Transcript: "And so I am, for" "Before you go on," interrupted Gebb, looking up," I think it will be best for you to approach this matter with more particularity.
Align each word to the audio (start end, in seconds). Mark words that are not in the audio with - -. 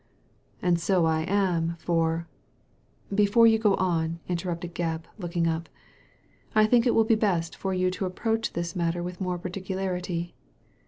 "And 0.63 0.79
so 0.79 1.05
I 1.05 1.25
am, 1.27 1.75
for" 1.77 2.27
"Before 3.21 3.45
you 3.45 3.59
go 3.59 3.75
on," 3.75 4.19
interrupted 4.27 4.73
Gebb, 4.73 5.03
looking 5.19 5.45
up," 5.45 5.69
I 6.55 6.65
think 6.65 6.87
it 6.87 6.95
will 6.95 7.03
be 7.03 7.13
best 7.13 7.55
for 7.55 7.71
you 7.71 7.91
to 7.91 8.07
approach 8.07 8.53
this 8.53 8.75
matter 8.75 9.03
with 9.03 9.21
more 9.21 9.37
particularity. 9.37 10.33